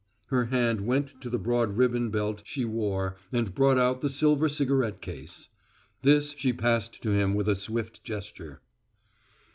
[0.29, 4.49] Her hand went to the broad ribbon belt she wore and brought out the silver
[4.49, 5.49] cigarette case.
[6.01, 8.61] This she passed to him with a swift gesture.